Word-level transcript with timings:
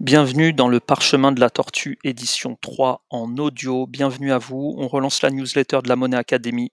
Bienvenue 0.00 0.54
dans 0.54 0.68
le 0.68 0.80
Parchemin 0.80 1.30
de 1.30 1.40
la 1.40 1.50
Tortue, 1.50 1.98
édition 2.04 2.56
3 2.62 3.04
en 3.10 3.36
audio. 3.36 3.86
Bienvenue 3.86 4.32
à 4.32 4.38
vous. 4.38 4.74
On 4.78 4.88
relance 4.88 5.20
la 5.20 5.28
newsletter 5.28 5.80
de 5.84 5.90
la 5.90 5.96
Monnaie 5.96 6.16
Academy. 6.16 6.72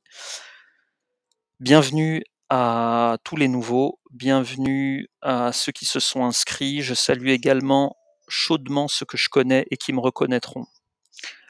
Bienvenue 1.60 2.24
à 2.48 3.18
tous 3.26 3.36
les 3.36 3.50
nouveaux. 3.50 4.00
Bienvenue 4.12 5.10
à 5.22 5.52
ceux 5.52 5.74
qui 5.74 5.84
se 5.84 6.00
sont 6.00 6.24
inscrits. 6.24 6.82
Je 6.84 6.94
salue 6.94 7.28
également 7.28 7.98
chaudement 8.30 8.88
ceux 8.88 9.06
que 9.06 9.18
je 9.18 9.28
connais 9.28 9.68
et 9.72 9.76
qui 9.76 9.92
me 9.92 10.00
reconnaîtront. 10.00 10.66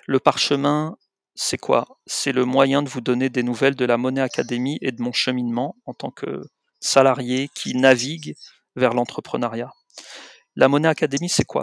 Le 0.08 0.20
Parchemin, 0.20 0.98
c'est 1.36 1.60
quoi? 1.60 2.00
C'est 2.08 2.32
le 2.32 2.44
moyen 2.44 2.82
de 2.82 2.90
vous 2.90 3.02
donner 3.02 3.30
des 3.30 3.44
nouvelles 3.44 3.76
de 3.76 3.86
la 3.86 3.98
Monnaie 3.98 4.22
Academy 4.22 4.80
et 4.82 4.92
de 4.92 5.04
mon 5.04 5.14
cheminement 5.14 5.76
en 5.86 5.94
tant 5.94 6.10
que 6.10 6.42
salarié 6.80 7.52
qui 7.54 7.76
navigue 7.76 8.34
vers 8.76 8.96
l'entrepreneuriat. 8.96 9.70
La 10.60 10.68
Monnaie 10.68 10.88
Academy, 10.88 11.30
c'est 11.30 11.46
quoi? 11.46 11.62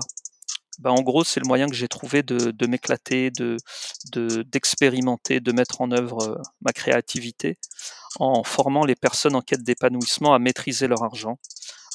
Bah, 0.79 0.93
En 0.93 1.03
gros, 1.03 1.25
c'est 1.25 1.41
le 1.41 1.49
moyen 1.49 1.67
que 1.67 1.75
j'ai 1.75 1.89
trouvé 1.89 2.23
de, 2.23 2.67
m'éclater, 2.69 3.33
de, 3.33 3.57
d'expérimenter, 4.45 5.41
de, 5.41 5.51
mettre 5.51 5.81
en 5.81 5.91
œuvre 5.91 6.23
euh, 6.23 6.37
ma 6.61 6.73
créativité 6.73 7.59
en 8.21 8.45
formant 8.45 8.85
les 8.85 8.95
personnes 8.95 9.35
en 9.35 9.41
quête 9.41 9.65
d'épanouissement 9.65 10.33
à 10.33 10.39
maîtriser 10.39 10.87
leur 10.87 11.03
argent, 11.03 11.41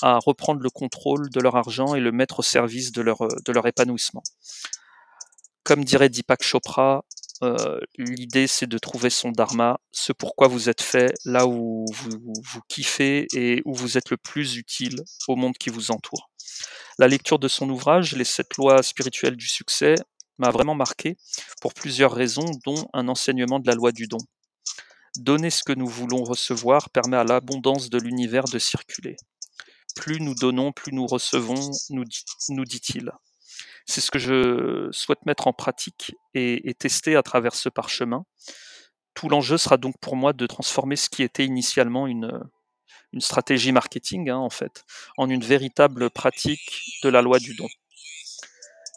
à 0.02 0.20
reprendre 0.20 0.59
le 0.59 0.70
contrôle 0.70 1.30
de 1.30 1.39
leur 1.39 1.55
argent 1.55 1.95
et 1.95 2.02
le 2.02 2.12
mettre 2.12 2.39
au 2.39 2.44
service 2.44 2.91
de 2.91 3.02
leur, 3.02 3.20
leur 3.47 3.66
épanouissement. 3.66 4.23
Comme 5.63 5.86
dirait 5.86 6.09
Deepak 6.09 6.44
Chopra, 6.44 7.05
euh, 7.44 7.80
l'idée 7.97 8.47
c'est 8.47 8.67
de 8.67 8.77
trouver 8.77 9.09
son 9.09 9.31
dharma, 9.31 9.80
ce 9.94 10.11
pourquoi 10.11 10.50
vous 10.50 10.67
êtes 10.67 10.81
fait, 10.81 11.13
là 11.23 11.47
où 11.47 11.86
vous, 11.94 12.34
vous 12.44 12.61
kiffez 12.67 13.27
et 13.34 13.61
où 13.63 13.73
vous 13.73 13.97
êtes 13.97 14.09
le 14.09 14.17
plus 14.17 14.58
utile 14.58 15.02
au 15.30 15.38
monde 15.38 15.58
qui 15.58 15.70
vous 15.70 15.91
entoure. 15.91 16.28
La 17.00 17.08
lecture 17.08 17.39
de 17.39 17.47
son 17.47 17.69
ouvrage, 17.69 18.14
Les 18.14 18.25
sept 18.25 18.58
lois 18.58 18.83
spirituelles 18.83 19.38
du 19.38 19.47
succès, 19.47 19.95
m'a 20.38 20.52
vraiment 20.52 20.75
marqué 20.75 21.16
pour 21.61 21.73
plusieurs 21.73 22.11
raisons, 22.11 22.52
dont 22.66 22.89
un 22.91 23.08
enseignement 23.08 23.59
de 23.59 23.67
la 23.67 23.73
loi 23.73 23.94
du 23.94 24.08
don. 24.08 24.17
Donner 25.16 25.50
ce 25.50 25.64
que 25.64 25.72
nous 25.72 25.88
voulons 25.88 26.25
recevoir 26.25 26.89
permet 26.89 27.16
à 27.16 27.23
l'abondance 27.23 27.89
de 27.89 28.00
l'univers 28.00 28.44
de 28.44 28.59
circuler. 28.59 29.16
Plus 29.95 30.19
nous 30.19 30.36
donnons, 30.36 30.73
plus 30.73 30.91
nous 30.91 31.08
recevons, 31.08 31.72
nous, 31.89 32.66
dit-il. 32.66 33.11
C'est 33.86 34.02
ce 34.02 34.11
que 34.11 34.19
je 34.19 34.89
souhaite 34.91 35.25
mettre 35.25 35.47
en 35.47 35.53
pratique 35.53 36.13
et, 36.34 36.73
tester 36.78 37.16
à 37.16 37.23
travers 37.23 37.56
ce 37.56 37.69
parchemin. 37.69 38.25
Tout 39.13 39.30
l'enjeu 39.30 39.58
sera 39.58 39.78
donc 39.78 39.95
pour 40.02 40.17
moi 40.17 40.34
de 40.34 40.45
transformer 40.47 40.97
ce 40.97 41.09
qui 41.09 41.23
était 41.23 41.45
initialement 41.45 42.08
une, 42.08 42.41
une 43.13 43.21
stratégie 43.21 43.71
marketing, 43.71 44.29
hein, 44.29 44.38
en 44.38 44.49
fait, 44.49 44.85
en 45.17 45.29
une 45.29 45.43
véritable 45.43 46.09
pratique 46.09 46.81
de 47.03 47.09
la 47.09 47.21
loi 47.21 47.39
du 47.39 47.55
don. 47.55 47.67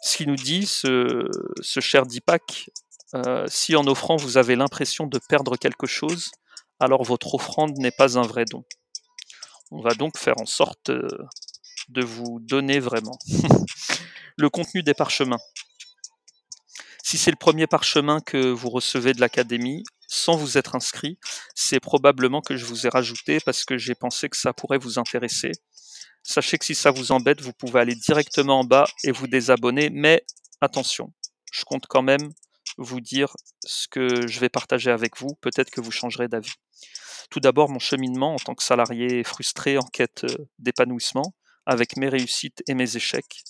Ce 0.01 0.17
qui 0.17 0.27
nous 0.27 0.35
dit 0.35 0.65
ce, 0.65 1.29
cher 1.61 2.05
Deepak, 2.05 2.69
euh, 3.15 3.45
si 3.47 3.75
en 3.75 3.87
offrant 3.87 4.15
vous 4.15 4.37
avez 4.37 4.55
l'impression 4.55 5.07
de 5.07 5.19
perdre 5.29 5.55
quelque 5.55 5.87
chose, 5.87 6.31
alors 6.79 7.03
votre 7.03 7.35
offrande 7.35 7.77
n'est 7.77 7.91
pas 7.91 8.17
un 8.17 8.23
vrai 8.23 8.45
don. 8.45 8.63
On 9.71 9.81
va 9.81 9.93
donc 9.93 10.17
faire 10.17 10.39
en 10.39 10.45
sorte 10.45 10.89
euh, 10.89 11.07
de 11.89 12.03
vous 12.03 12.39
donner 12.41 12.79
vraiment. 12.79 13.17
le 14.37 14.49
contenu 14.49 14.83
des 14.83 14.93
parchemins. 14.93 15.39
Si 17.03 17.17
c'est 17.17 17.31
le 17.31 17.37
premier 17.37 17.67
parchemin 17.67 18.19
que 18.21 18.37
vous 18.37 18.69
recevez 18.69 19.13
de 19.13 19.21
l'académie, 19.21 19.83
sans 20.13 20.35
vous 20.35 20.57
être 20.59 20.75
inscrit, 20.75 21.17
c'est 21.55 21.79
probablement 21.79 22.41
que 22.41 22.55
je 22.55 22.65
vous 22.65 22.85
ai 22.85 22.89
rajouté 22.89 23.39
parce 23.43 23.65
que 23.65 23.77
j'ai 23.77 23.95
pensé 23.95 24.29
que 24.29 24.37
ça 24.37 24.53
pourrait 24.53 24.77
vous 24.77 24.99
intéresser. 24.99 25.51
Sachez 26.21 26.57
que 26.59 26.65
si 26.65 26.75
ça 26.75 26.91
vous 26.91 27.11
embête, 27.11 27.41
vous 27.41 27.51
pouvez 27.51 27.79
aller 27.79 27.95
directement 27.95 28.59
en 28.59 28.63
bas 28.63 28.85
et 29.03 29.11
vous 29.11 29.27
désabonner, 29.27 29.89
mais 29.89 30.23
attention, 30.61 31.11
je 31.51 31.63
compte 31.65 31.87
quand 31.87 32.03
même 32.03 32.31
vous 32.77 33.01
dire 33.01 33.33
ce 33.65 33.87
que 33.87 34.27
je 34.27 34.39
vais 34.39 34.49
partager 34.49 34.91
avec 34.91 35.17
vous, 35.17 35.35
peut-être 35.41 35.71
que 35.71 35.81
vous 35.81 35.91
changerez 35.91 36.27
d'avis. 36.27 36.53
Tout 37.31 37.39
d'abord, 37.39 37.69
mon 37.69 37.79
cheminement 37.79 38.35
en 38.35 38.39
tant 38.39 38.53
que 38.53 38.63
salarié 38.63 39.23
frustré 39.23 39.79
en 39.79 39.85
quête 39.91 40.25
euh, 40.25 40.45
d'épanouissement, 40.59 41.33
avec 41.65 41.97
mes 41.97 42.09
réussites 42.09 42.61
et 42.67 42.75
mes 42.75 42.95
échecs, 42.95 43.43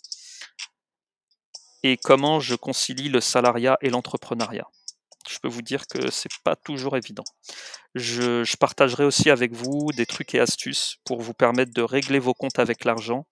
et 1.83 1.97
comment 1.97 2.39
je 2.39 2.55
concilie 2.55 3.09
le 3.09 3.19
salariat 3.19 3.77
et 3.81 3.89
l'entrepreneuriat 3.89 4.67
je 5.29 5.39
peux 5.39 5.47
vous 5.47 5.61
dire 5.61 5.87
que 5.87 6.11
c'est 6.11 6.31
pas 6.43 6.55
toujours 6.55 6.97
évident. 6.97 7.23
Je, 7.95 8.43
partagerai 8.57 9.05
aussi 9.05 9.29
avec 9.29 9.53
vous 9.53 9.91
des 9.95 10.05
trucs 10.05 10.33
et 10.35 10.39
astuces 10.39 10.97
pour 11.05 11.21
vous 11.21 11.33
permettre 11.33 11.73
de 11.73 11.81
régler 11.81 12.19
vos 12.19 12.33
comptes 12.33 12.59
avec 12.59 12.85
l'argent 12.85 13.25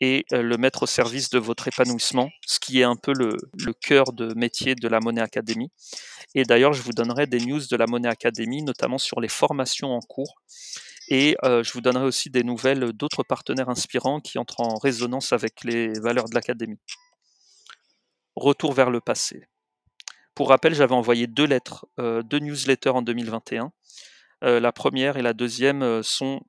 et 0.00 0.24
euh, 0.32 0.42
le 0.42 0.56
mettre 0.56 0.84
au 0.84 0.86
service 0.86 1.30
de 1.30 1.38
votre 1.38 1.68
épanouissement, 1.68 2.30
ce 2.46 2.58
qui 2.58 2.80
est 2.80 2.84
un 2.84 2.96
peu 2.96 3.12
le, 3.12 3.36
cœur 3.74 4.12
de 4.12 4.34
métier 4.34 4.74
de 4.74 4.88
la 4.88 5.00
Monnaie 5.00 5.20
Academy. 5.20 5.70
Et 6.34 6.44
d'ailleurs, 6.44 6.72
je 6.72 6.82
vous 6.82 6.92
donnerai 6.92 7.26
des 7.26 7.40
news 7.40 7.60
de 7.70 7.76
la 7.76 7.86
Monnaie 7.86 8.08
Academy, 8.08 8.62
notamment 8.62 8.98
sur 8.98 9.20
les 9.20 9.28
formations 9.28 9.92
en 9.92 10.00
cours. 10.00 10.42
Et 11.08 11.36
euh, 11.44 11.62
je 11.62 11.72
vous 11.72 11.80
donnerai 11.80 12.04
aussi 12.04 12.30
des 12.30 12.42
nouvelles 12.42 12.92
d'autres 12.92 13.22
partenaires 13.22 13.68
inspirants 13.68 14.20
qui 14.20 14.38
entrent 14.38 14.60
en 14.60 14.78
résonance 14.78 15.32
avec 15.32 15.62
les 15.62 15.92
valeurs 16.00 16.28
de 16.28 16.34
l'Académie. 16.34 16.80
Retour 18.34 18.72
vers 18.72 18.90
le 18.90 19.00
passé. 19.00 19.46
Pour 20.34 20.48
rappel, 20.48 20.74
j'avais 20.74 20.94
envoyé 20.94 21.26
deux 21.26 21.46
lettres, 21.46 21.86
euh, 22.00 22.22
deux 22.22 22.40
newsletters 22.40 22.90
en 22.90 23.02
2021. 23.02 23.70
Euh, 24.42 24.58
la 24.58 24.72
première 24.72 25.16
et 25.16 25.22
la 25.22 25.32
deuxième 25.32 25.82
euh, 25.82 26.02
sont 26.02 26.40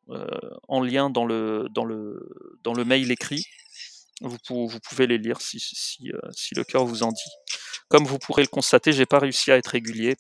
en 0.68 0.82
lien 0.82 1.10
dans 1.10 1.26
le, 1.26 1.68
dans, 1.70 1.86
le, 1.86 2.58
dans 2.64 2.74
le 2.74 2.84
mail 2.84 3.12
écrit. 3.12 3.46
Vous, 4.22 4.38
pouvez 4.80 5.08
les 5.08 5.18
lire 5.18 5.42
si, 5.42 5.60
si, 5.60 6.10
si, 6.32 6.56
le 6.56 6.64
cœur 6.64 6.86
vous 6.86 7.04
en 7.04 7.12
dit. 7.12 7.32
Comme 7.90 8.06
vous 8.06 8.18
pourrez 8.18 8.42
le 8.42 8.48
constater, 8.48 8.92
j'ai 8.94 9.06
pas 9.06 9.20
réussi 9.20 9.52
à 9.52 9.58
être 9.58 9.68
régulier. 9.68 10.16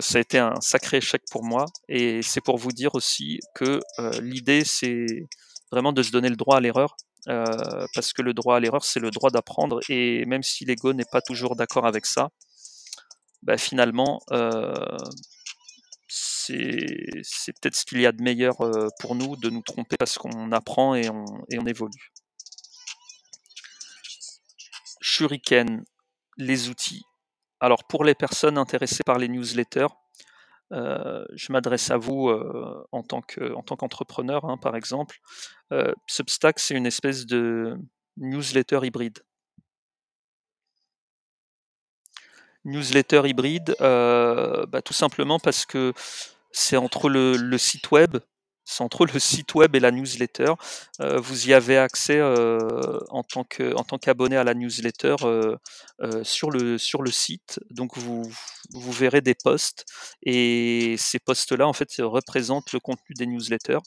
ça 0.00 0.16
a 0.16 0.20
été 0.22 0.38
un 0.38 0.58
sacré 0.62 0.96
échec 0.96 1.22
pour 1.30 1.44
moi. 1.44 1.66
Et 1.88 2.22
c'est 2.22 2.40
pour 2.40 2.56
vous 2.56 2.72
dire 2.72 2.94
aussi 2.94 3.38
que 3.54 3.80
l'idée, 4.22 4.64
c'est 4.64 5.28
vraiment 5.70 5.92
de 5.92 6.02
se 6.02 6.10
donner 6.10 6.30
le 6.30 6.36
droit 6.36 6.56
à 6.56 6.60
l'erreur. 6.60 6.96
parce 7.26 8.14
que 8.14 8.22
le 8.22 8.32
droit 8.32 8.56
à 8.56 8.60
l'erreur, 8.60 8.84
c'est 8.84 9.00
le 9.00 9.10
droit 9.10 9.30
d'apprendre. 9.30 9.80
Et 9.90 10.24
même 10.24 10.42
si 10.42 10.64
l'ego 10.64 10.94
n'est 10.94 11.04
pas 11.12 11.20
toujours 11.20 11.56
d'accord 11.56 11.86
avec 11.86 12.06
ça, 12.06 12.30
bah, 13.42 13.56
finalement, 13.56 14.20
euh, 14.32 14.74
c'est 16.08 17.52
peut-être 17.60 17.76
ce 17.76 17.84
qu'il 17.84 18.00
y 18.00 18.06
a 18.06 18.12
de 18.12 18.22
meilleur 18.22 18.60
euh, 18.60 18.88
pour 19.00 19.14
nous 19.14 19.36
de 19.36 19.48
nous 19.50 19.62
tromper 19.62 19.96
parce 19.96 20.18
qu'on 20.18 20.52
apprend 20.52 20.94
et 20.94 21.08
on, 21.08 21.24
et 21.50 21.58
on 21.58 21.66
évolue. 21.66 22.12
Shuriken, 25.00 25.84
les 26.36 26.68
outils. 26.68 27.04
Alors 27.60 27.84
pour 27.84 28.04
les 28.04 28.14
personnes 28.14 28.58
intéressées 28.58 29.04
par 29.04 29.18
les 29.18 29.28
newsletters, 29.28 29.86
euh, 30.72 31.24
je 31.34 31.52
m'adresse 31.52 31.90
à 31.90 31.96
vous 31.96 32.30
en 32.92 33.02
tant 33.02 33.22
qu'entrepreneur, 33.22 34.44
hein, 34.44 34.56
par 34.56 34.76
exemple. 34.76 35.18
Substack, 36.06 36.58
c'est 36.58 36.74
une 36.74 36.86
espèce 36.86 37.26
de 37.26 37.76
newsletter 38.16 38.80
hybride. 38.82 39.20
Newsletter 42.64 43.22
hybride 43.24 43.74
euh, 43.80 44.66
bah, 44.66 44.82
Tout 44.82 44.92
simplement 44.92 45.38
parce 45.38 45.66
que 45.66 45.92
c'est 46.52 46.76
entre 46.76 47.08
le, 47.08 47.58
site 47.58 47.90
web, 47.90 48.18
c'est 48.70 48.82
entre 48.82 49.06
le 49.06 49.18
site 49.18 49.54
web 49.54 49.74
et 49.74 49.80
la 49.80 49.90
newsletter. 49.90 50.52
Euh, 51.00 51.18
vous 51.18 51.48
y 51.48 51.54
avez 51.54 51.76
accès 51.76 52.18
euh, 52.18 52.98
en 53.10 53.22
tant 53.22 53.44
qu'abonné 53.44 54.36
à 54.36 54.44
la 54.44 54.54
newsletter 54.54 55.16
sur, 56.22 56.50
le, 56.50 56.78
sur 56.78 57.02
le 57.02 57.10
site. 57.10 57.60
Donc 57.70 57.96
vous, 57.98 58.30
verrez 58.72 59.20
des 59.20 59.34
posts 59.34 59.84
et 60.22 60.94
ces 60.98 61.18
posts-là 61.18 61.66
en 61.66 61.72
fait 61.72 61.88
représentent 61.98 62.72
le 62.72 62.80
contenu 62.80 63.14
des 63.16 63.26
newsletters. 63.26 63.80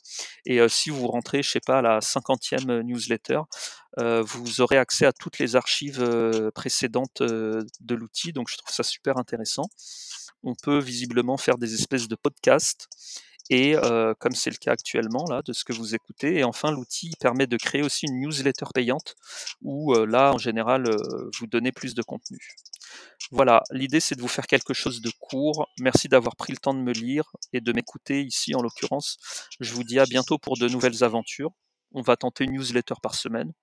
Et 0.46 0.60
si 0.70 0.90
vous 0.90 1.08
rentrez, 1.08 1.44
je 1.44 1.50
sais 1.50 1.62
pas, 1.66 1.80
à 1.80 1.82
la 1.82 2.02
cinquantième 2.02 2.82
newsletter, 2.82 3.42
euh, 4.00 4.24
vous 4.24 4.62
aurez 4.62 4.78
accès 4.78 5.06
à 5.06 5.14
toutes 5.14 5.40
les 5.40 5.56
archives 5.56 6.02
euh, 6.02 6.50
précédentes 6.52 7.22
euh, 7.22 7.62
de 7.82 7.96
l'outil, 7.96 8.34
donc 8.34 8.50
je 8.50 8.58
trouve 8.58 8.74
ça 8.74 8.84
super 8.84 9.18
intéressant. 9.18 9.70
On 10.44 10.56
peut 10.56 10.80
visiblement 10.80 11.38
faire 11.38 11.58
des 11.58 11.74
espèces 11.76 12.08
de 12.08 12.16
podcasts 12.16 12.88
et 13.50 13.76
comme 14.20 14.34
c'est 14.34 14.50
le 14.50 14.58
cas 14.58 14.72
actuellement 14.72 15.26
là 15.30 15.42
de 15.44 15.54
ce 15.54 15.64
que 15.64 15.74
vous 15.74 15.96
écoutez 15.96 16.40
et 16.40 16.44
enfin 16.44 16.72
l'outil 16.72 17.12
permet 17.20 17.48
de 17.48 17.58
créer 17.58 17.84
aussi 17.84 18.06
une 18.06 18.20
newsletter 18.22 18.66
payante 18.74 19.16
où 19.62 19.94
là 19.94 20.34
en 20.34 20.38
général 20.38 20.90
vous 21.40 21.48
donnez 21.48 21.72
plus 21.72 21.94
de 21.94 22.02
contenu. 22.02 22.40
Voilà, 23.32 23.64
l'idée 23.72 24.00
c'est 24.00 24.16
de 24.16 24.22
vous 24.22 24.28
faire 24.28 24.48
quelque 24.48 24.74
chose 24.74 25.02
de 25.02 25.12
court. 25.20 25.68
Merci 25.80 26.08
d'avoir 26.08 26.36
pris 26.36 26.54
le 26.54 26.58
temps 26.58 26.74
de 26.74 26.80
me 26.80 26.92
lire 26.92 27.32
et 27.52 27.62
de 27.62 27.74
m'écouter 27.74 28.22
ici 28.22 28.54
en 28.56 28.62
l'occurrence. 28.62 29.18
Je 29.60 29.74
vous 29.74 29.84
dis 29.84 30.00
à 30.00 30.06
bientôt 30.06 30.38
pour 30.38 30.58
de 30.58 30.68
nouvelles 30.68 31.04
aventures. 31.04 31.52
On 31.94 32.02
va 32.02 32.16
tenter 32.16 32.44
une 32.46 32.54
newsletter 32.54 32.96
par 33.02 33.16
semaine. 33.16 33.54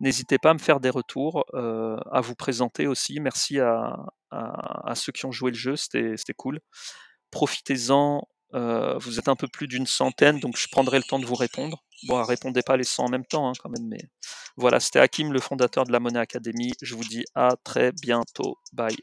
N'hésitez 0.00 0.38
pas 0.38 0.50
à 0.50 0.54
me 0.54 0.58
faire 0.58 0.80
des 0.80 0.90
retours, 0.90 1.44
à 1.54 2.20
vous 2.20 2.34
présenter 2.34 2.86
aussi. 2.86 3.20
Merci 3.20 3.58
à, 3.60 3.96
ceux 4.94 5.12
qui 5.12 5.26
ont 5.26 5.32
joué 5.32 5.50
le 5.50 5.56
jeu, 5.56 5.76
c'était 5.76 6.34
cool. 6.36 6.60
Profitez-en, 7.30 8.26
euh, 8.54 8.98
vous 8.98 9.18
êtes 9.18 9.28
un 9.28 9.36
peu 9.36 9.48
plus 9.48 9.68
d'une 9.68 9.86
centaine, 9.86 10.40
donc 10.40 10.56
je 10.56 10.68
prendrai 10.68 10.98
le 10.98 11.04
temps 11.04 11.18
de 11.18 11.26
vous 11.26 11.34
répondre. 11.34 11.82
Bon, 12.06 12.22
répondez 12.22 12.62
pas 12.62 12.76
les 12.76 12.84
100 12.84 13.06
en 13.06 13.08
même 13.08 13.24
temps, 13.26 13.48
hein, 13.48 13.52
quand 13.62 13.70
même, 13.70 13.86
mais 13.88 14.00
Voilà, 14.56 14.80
c'était 14.80 15.00
Hakim, 15.00 15.32
le 15.32 15.40
fondateur 15.40 15.84
de 15.84 15.92
la 15.92 16.00
Monnaie 16.00 16.20
Academy. 16.20 16.72
Je 16.82 16.94
vous 16.94 17.04
dis 17.04 17.24
à 17.34 17.56
très 17.62 17.92
bientôt. 17.92 18.58
Bye. 18.72 18.96